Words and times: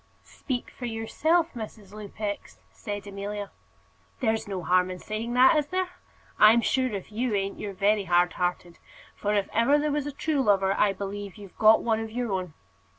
"Speak 0.23 0.71
for 0.71 0.87
yourself, 0.87 1.53
Mrs. 1.53 1.93
Lupex," 1.93 2.57
said 2.71 3.05
Amelia. 3.05 3.51
"There's 4.19 4.47
no 4.47 4.63
harm 4.63 4.89
in 4.89 4.97
saying 4.97 5.35
that, 5.35 5.55
is 5.57 5.67
there? 5.67 5.89
I'm 6.39 6.61
sure, 6.61 6.87
if 6.89 7.11
you 7.11 7.35
ain't, 7.35 7.59
you're 7.59 7.73
very 7.75 8.05
hard 8.05 8.33
hearted; 8.33 8.79
for, 9.15 9.35
if 9.35 9.47
ever 9.53 9.77
there 9.77 9.91
was 9.91 10.07
a 10.07 10.11
true 10.11 10.41
lover, 10.41 10.73
I 10.73 10.91
believe 10.91 11.35
you've 11.37 11.55
got 11.59 11.83
one 11.83 11.99
of 11.99 12.09
your 12.09 12.31
own. 12.31 12.55